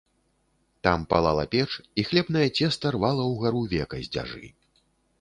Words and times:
Там 0.87 1.03
палала 1.11 1.43
печ, 1.53 1.69
і 2.01 2.07
хлебнае 2.09 2.47
цеста 2.57 2.85
рвала 2.99 3.31
ўгару 3.37 3.63
века 3.79 4.05
з 4.09 4.15
дзяжы. 4.17 4.45